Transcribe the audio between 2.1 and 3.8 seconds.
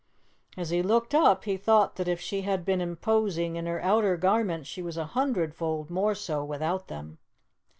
she had been imposing in her